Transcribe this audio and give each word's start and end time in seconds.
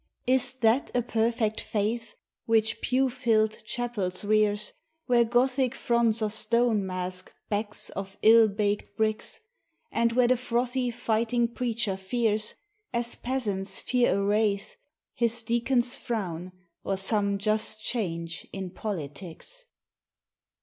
Is 0.25 0.53
that 0.61 0.89
a 0.95 1.03
perfect 1.03 1.61
faith 1.61 2.15
Which 2.47 2.81
pew 2.81 3.07
filled 3.07 3.63
chapels 3.65 4.25
rears, 4.25 4.73
Where 5.05 5.23
Gothic 5.23 5.75
fronts 5.75 6.23
of 6.23 6.33
stone 6.33 6.83
mask 6.87 7.31
backs 7.49 7.91
of 7.91 8.17
ill 8.23 8.47
baked 8.47 8.97
bricks, 8.97 9.41
And 9.91 10.13
where 10.13 10.27
the 10.27 10.37
frothy 10.37 10.89
fighting 10.89 11.47
preacher 11.47 11.97
fears, 11.97 12.55
As 12.91 13.13
peasants 13.13 13.79
fear 13.79 14.19
a 14.19 14.25
wraith, 14.25 14.75
His 15.13 15.43
deacon's 15.43 15.95
frown 15.95 16.51
or 16.83 16.97
some 16.97 17.37
just 17.37 17.83
change 17.83 18.47
in 18.51 18.71
politics? 18.71 19.65